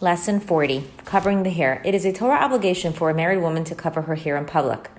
[0.00, 1.82] Lesson 40 Covering the Hair.
[1.84, 4.92] It is a Torah obligation for a married woman to cover her hair in public.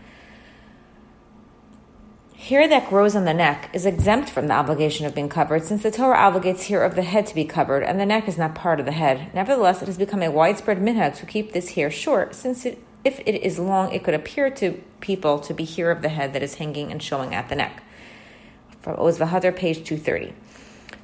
[2.35, 5.83] Hair that grows on the neck is exempt from the obligation of being covered since
[5.83, 8.55] the Torah obligates hair of the head to be covered and the neck is not
[8.55, 9.33] part of the head.
[9.33, 13.21] Nevertheless, it has become a widespread minhag to keep this hair short since it, if
[13.21, 16.43] it is long, it could appear to people to be hair of the head that
[16.43, 17.83] is hanging and showing at the neck.
[18.81, 20.33] From Oz Vahadar, page 230.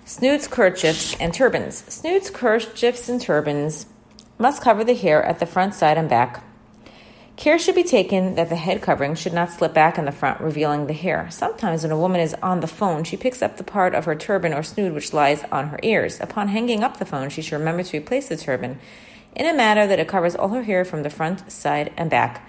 [0.07, 1.77] Snoods, kerchiefs, and turbans.
[1.91, 3.87] Snoods, kerchiefs, and turbans
[4.37, 6.43] must cover the hair at the front, side, and back.
[7.37, 10.39] Care should be taken that the head covering should not slip back in the front,
[10.39, 11.27] revealing the hair.
[11.31, 14.13] Sometimes, when a woman is on the phone, she picks up the part of her
[14.13, 16.19] turban or snood which lies on her ears.
[16.21, 18.79] Upon hanging up the phone, she should remember to replace the turban
[19.35, 22.47] in a manner that it covers all her hair from the front, side, and back.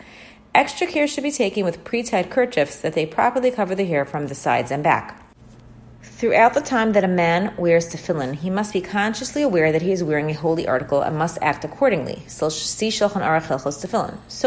[0.54, 4.04] Extra care should be taken with pre tied kerchiefs that they properly cover the hair
[4.04, 5.25] from the sides and back.
[6.06, 9.92] Throughout the time that a man wears tefillin, he must be consciously aware that he
[9.92, 12.23] is wearing a holy article and must act accordingly.
[12.27, 12.48] So,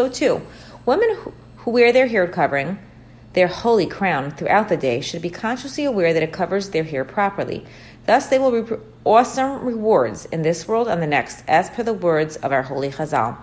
[0.10, 0.42] too,
[0.88, 2.80] women who, who wear their hair covering,
[3.34, 7.06] their holy crown, throughout the day should be consciously aware that it covers their hair
[7.06, 7.64] properly.
[8.08, 11.94] Thus, they will reap awesome rewards in this world and the next, as per the
[11.94, 13.38] words of our holy Chazal.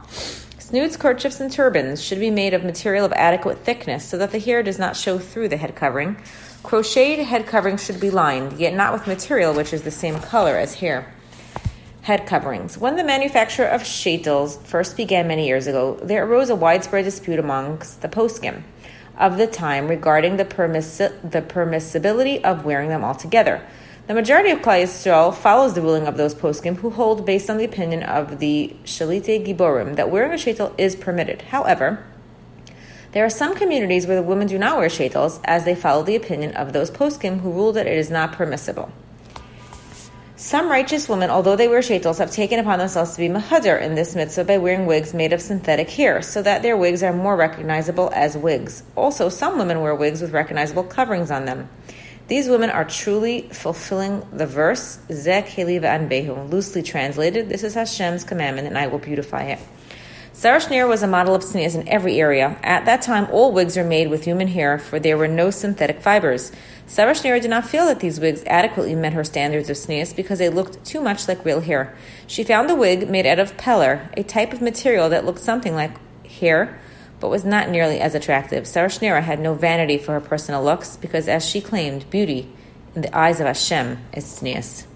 [0.66, 4.40] Snoods, kerchiefs, and turbans should be made of material of adequate thickness so that the
[4.40, 6.16] hair does not show through the head covering.
[6.64, 10.56] Crocheted head coverings should be lined, yet not with material which is the same color
[10.56, 11.14] as hair.
[12.02, 12.76] Head coverings.
[12.76, 17.38] When the manufacture of shaitels first began many years ago, there arose a widespread dispute
[17.38, 18.64] amongst the poskim
[19.16, 23.62] of the time regarding the, permissi- the permissibility of wearing them altogether.
[24.06, 27.58] The majority of Klal Yisrael follows the ruling of those poskim who hold, based on
[27.58, 31.42] the opinion of the Shiltei Giborim, that wearing a shaitel is permitted.
[31.42, 32.06] However,
[33.10, 36.14] there are some communities where the women do not wear shaitels, as they follow the
[36.14, 38.92] opinion of those poskim who rule that it is not permissible.
[40.36, 43.96] Some righteous women, although they wear shaitels, have taken upon themselves to be mahadar in
[43.96, 47.34] this mitzvah by wearing wigs made of synthetic hair, so that their wigs are more
[47.34, 48.84] recognizable as wigs.
[48.94, 51.68] Also, some women wear wigs with recognizable coverings on them.
[52.28, 58.24] These women are truly fulfilling the verse, Zeh Keili V'anvehu, loosely translated, this is Hashem's
[58.24, 59.60] commandment, and I will beautify it.
[60.32, 62.58] Sarah Schneirer was a model of tznius in every area.
[62.62, 66.02] At that time, all wigs were made with human hair, for there were no synthetic
[66.02, 66.50] fibers.
[66.86, 70.40] Sarah Schneirer did not feel that these wigs adequately met her standards of tznius because
[70.40, 71.96] they looked too much like real hair.
[72.26, 75.74] She found a wig made out of peller, a type of material that looked something
[75.74, 75.92] like
[76.26, 76.78] hair,
[77.20, 78.66] but was not nearly as attractive.
[78.66, 82.50] Sarah Schneirer had no vanity for her personal looks because, as she claimed, beauty
[82.94, 84.86] in the eyes of Hashem is tznius.